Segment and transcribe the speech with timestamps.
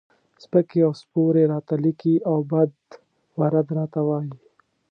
[0.43, 2.71] سپکې او سپورې راته لیکي او بد
[3.37, 4.33] و رد راته وایي.